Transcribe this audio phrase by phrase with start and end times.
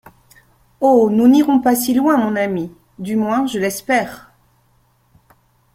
[0.79, 1.11] Oh!
[1.11, 4.33] nous n’irons pas si loin, mon ami; du moins, je l’espère.